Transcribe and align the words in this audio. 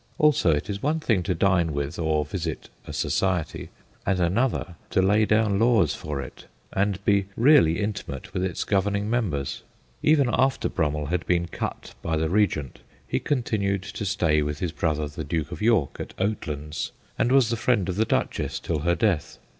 Also, 0.17 0.49
it 0.49 0.67
is 0.67 0.81
one 0.81 0.99
thing 0.99 1.21
to 1.21 1.35
dine 1.35 1.73
with 1.73 1.99
or 1.99 2.25
visit 2.25 2.69
a 2.87 2.91
society, 2.91 3.69
and 4.03 4.19
another 4.19 4.73
to 4.89 4.99
lay 4.99 5.25
down 5.27 5.59
laws 5.59 5.93
for 5.93 6.19
it 6.19 6.47
and 6.73 7.05
be 7.05 7.27
really 7.37 7.79
intimate 7.79 8.33
with 8.33 8.43
its 8.43 8.63
governing 8.63 9.07
members. 9.11 9.61
Even 10.01 10.27
after 10.33 10.67
Brummell 10.69 11.05
had 11.09 11.23
been 11.27 11.45
cut 11.47 11.93
by 12.01 12.17
the 12.17 12.29
Regent, 12.31 12.79
he 13.07 13.19
continued 13.19 13.83
to 13.83 14.03
stay 14.03 14.41
with 14.41 14.57
his 14.57 14.71
brother 14.71 15.07
the 15.07 15.23
Duke 15.23 15.51
of 15.51 15.61
York 15.61 15.97
at 15.99 16.15
Oat 16.17 16.47
lands, 16.47 16.91
and 17.19 17.31
was 17.31 17.51
the 17.51 17.55
friend 17.55 17.87
of 17.87 17.95
the 17.95 18.03
Duchess 18.05 18.59
till 18.59 18.77
lier 18.77 18.95
death. 18.95 19.37